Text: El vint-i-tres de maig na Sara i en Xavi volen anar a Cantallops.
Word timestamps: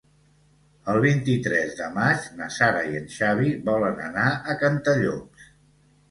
El 0.91 0.99
vint-i-tres 1.01 1.75
de 1.81 1.89
maig 1.97 2.23
na 2.39 2.47
Sara 2.55 2.81
i 2.93 2.97
en 2.99 3.05
Xavi 3.15 3.51
volen 3.67 4.01
anar 4.07 4.25
a 4.31 4.57
Cantallops. 4.63 5.45